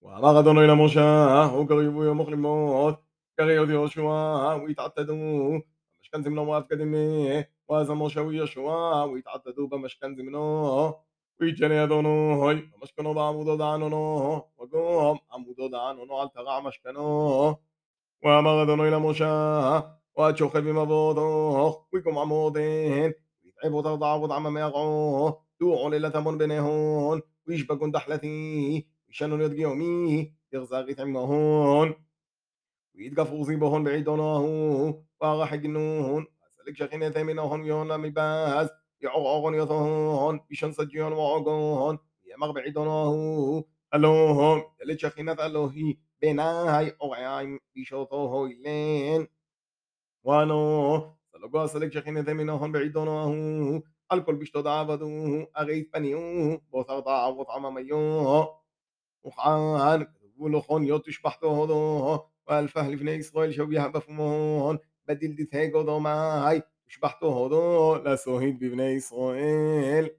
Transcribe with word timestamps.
وراغ 0.00 0.38
أدونو 0.38 0.64
إلى 0.64 0.74
موشاه 0.74 1.56
وكريبو 1.58 2.04
يوم 2.04 2.20
أخرى 2.20 2.36
موت. 2.36 2.98
كريو 3.38 3.64
دي 3.64 3.72
يوشوا 3.72 4.54
ويتعتدوا 4.54 5.60
بمشكن 5.98 6.22
زمنو 6.22 6.52
وافكدني 6.52 7.44
وازا 7.68 7.94
موشا 7.94 8.20
ويشوا 8.20 9.04
ويتعتدوا 9.04 9.66
بمشكن 9.66 10.16
زمنو 10.16 10.94
ويجني 11.40 11.84
أدونو 11.84 12.42
هاي 12.42 12.54
بمشكنو 12.54 13.14
بعمودو 13.14 13.56
دعنونو 13.56 14.34
وقوم 14.58 15.18
عمودو 15.32 15.66
دعنونو 15.68 16.16
على 16.16 16.30
تغع 16.34 16.60
مشكنو 16.60 17.56
وراغ 18.24 18.62
أدونو 18.62 18.88
إلى 18.88 18.98
موشاه 18.98 20.00
واتشوخي 20.14 20.60
بمبوضوخ 20.60 21.78
ويكم 21.92 22.18
عمودين 22.18 23.14
ويتعبوا 23.44 23.82
تغضعوا 23.82 24.22
وضع 24.22 24.38
ما 24.38 24.60
يقعوه 24.60 25.42
دوعوا 25.60 25.90
ليلة 25.90 26.20
من 26.20 26.38
بينهن 26.38 27.20
ويشبكون 27.48 27.90
دحلتي 27.90 28.86
ويشنن 29.10 29.40
يد 29.42 29.58
يوميه 29.58 30.32
يغزاغيت 30.52 31.00
عمهون 31.00 31.94
ويتقف 32.94 33.32
غصيبهن 33.32 33.84
بعيدونه 33.84 34.44
وغح 35.20 35.54
جنون 35.54 36.26
وسلك 36.60 36.76
شخين 36.76 37.10
ثمنهن 37.10 37.64
يون 37.64 38.00
مباز 38.00 38.68
يعوغن 39.00 39.54
يثهن 39.54 40.40
بشن 40.50 40.72
سجيون 40.72 41.12
وعقون 41.12 41.98
يمغ 42.24 42.52
بعيدونه 42.52 43.64
ألوهم 43.94 44.62
يلي 44.82 44.98
شخينة 44.98 45.32
ألوهي 45.32 45.96
بناهي 46.22 46.96
أوعيم 47.02 47.60
بشوطوه 47.76 48.46
إلين 48.46 49.28
وانو 50.22 51.14
سلقوا 51.32 51.66
سلك 51.66 51.92
شخينة 51.92 52.22
ثمنهن 52.22 52.72
بعيدونه 52.72 53.82
الكل 54.12 54.34
بشتو 54.34 54.60
دعبدوه 54.60 55.46
أغيث 55.58 55.86
بنيوه 55.94 56.60
بوثغ 56.72 57.00
ضعوت 57.00 57.50
عمميوه 57.50 58.59
وخان 59.22 60.06
ولو 60.38 60.60
خون 60.60 60.84
يوتش 60.84 61.22
بحتو 61.22 61.62
هدو 61.62 62.18
والفهل 62.48 62.96
بني 62.96 63.18
إسرائيل 63.18 63.54
شو 63.54 63.66
بيها 63.66 63.88
بفمون 63.88 64.78
بدل 65.08 65.34
دي 65.34 65.44
تهيقو 65.44 65.82
دوماي 65.82 66.62
شبحتو 66.88 67.44
هدو 67.44 67.96
لسوهيد 67.96 68.58
بني 68.58 68.96
إسرائيل. 68.96 70.10